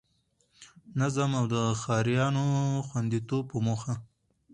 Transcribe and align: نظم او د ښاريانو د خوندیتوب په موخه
نظم 0.99 1.31
او 1.39 1.45
د 1.53 1.55
ښاريانو 1.81 2.45
د 2.75 2.83
خوندیتوب 2.87 3.43
په 3.51 3.57
موخه 3.65 3.93